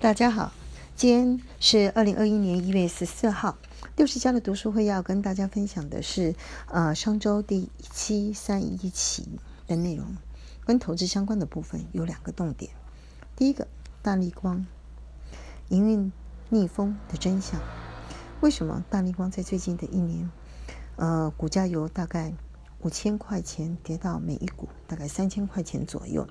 [0.00, 0.52] 大家好，
[0.94, 3.58] 今天是二零二一年一月十四号，
[3.96, 6.36] 六十家的读书会要跟大家分享的是
[6.68, 10.16] 呃上周第七三一期的内容，
[10.64, 12.70] 跟投资相关的部分有两个重点。
[13.34, 13.66] 第一个，
[14.00, 14.64] 大力光
[15.68, 16.12] 营运
[16.48, 17.60] 逆风的真相，
[18.40, 20.30] 为什么大力光在最近的一年，
[20.94, 22.32] 呃股价由大概
[22.82, 26.28] 五千块钱跌到每一股大概三千块钱左右，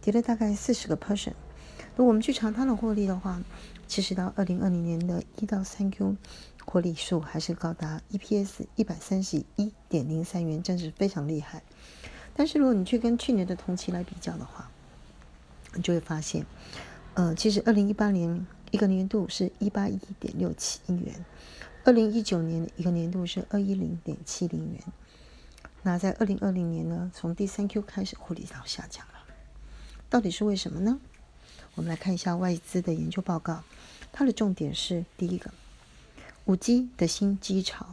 [0.00, 1.34] 跌了大概四十个 percent。
[1.96, 3.42] 如果我们去查它的获利的话，
[3.86, 6.16] 其实到二零二零年的一到三 Q
[6.64, 11.62] 获利数还是高达 EPS 一百三十一点零三元，真是非常厉害。
[12.34, 14.70] 但是如果你去跟去年的同期来比较的话，
[15.74, 16.46] 你就会发现，
[17.14, 21.24] 呃，其实二零一八年一个年度是一八一点六七亿元，
[21.84, 24.82] 二零一九年一个年度是二一零点七零元。
[25.82, 29.14] 那在二零二零年呢，从第三 Q 开始获利到下降了，
[30.08, 31.00] 到底是为什么呢？
[31.76, 33.62] 我们来看一下外资的研究报告，
[34.12, 35.50] 它的重点是第一个，
[36.44, 37.86] 五 G 的新机潮。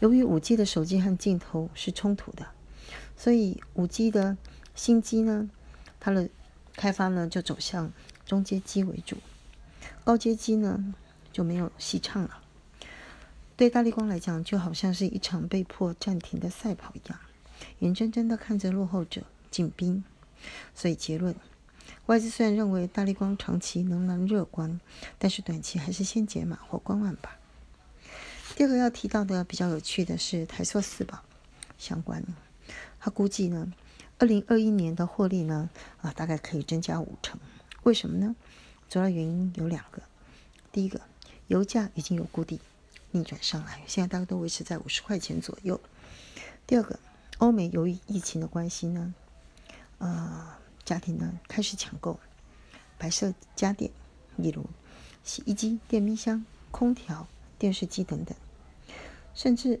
[0.00, 2.46] 由于五 G 的手机和镜头是冲突的，
[3.16, 4.36] 所以五 G 的
[4.74, 5.50] 新机呢，
[6.00, 6.28] 它的
[6.74, 7.92] 开发呢就走向
[8.24, 9.18] 中阶机为主，
[10.02, 10.94] 高阶机呢
[11.30, 12.42] 就没有戏唱了。
[13.56, 17.20] 对大力光来讲，就好像是一场被迫暂停的赛跑一样，
[17.80, 20.02] 眼睁睁的看着落后者进兵。
[20.74, 21.34] 所以结论。
[22.06, 24.80] 外资虽然认为大力光长期仍然乐观，
[25.18, 27.38] 但是短期还是先解码或观望吧。
[28.56, 31.22] 第二个要提到的比较有趣的是台塑四宝
[31.78, 32.24] 相关，
[32.98, 33.72] 他估计呢，
[34.18, 35.70] 二零二一年的获利呢，
[36.02, 37.38] 啊大概可以增加五成。
[37.84, 38.34] 为什么呢？
[38.88, 40.02] 主要原因有两个。
[40.72, 41.00] 第一个，
[41.46, 42.58] 油价已经有固定
[43.12, 45.80] 逆转上来，现在大概都维持在五十块钱左右。
[46.66, 46.98] 第二个，
[47.38, 49.14] 欧美由于疫情的关系呢，
[50.00, 50.48] 呃。
[50.82, 52.18] 家庭呢开始抢购
[52.98, 53.92] 白色家电，
[54.36, 54.66] 例如
[55.22, 58.36] 洗衣机、电冰箱、空调、电视机等等，
[59.32, 59.80] 甚至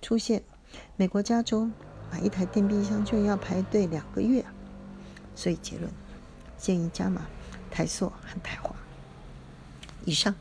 [0.00, 0.44] 出现
[0.94, 1.68] 美国加州
[2.12, 4.44] 买一台电冰箱就要排队两个月。
[5.34, 5.90] 所以结论，
[6.56, 7.26] 建议加码
[7.68, 8.72] 台塑和台华。
[10.04, 10.32] 以上。